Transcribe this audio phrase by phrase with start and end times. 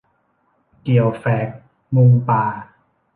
[0.83, 1.47] เกี่ยวแฝก
[1.95, 2.43] มุงป่า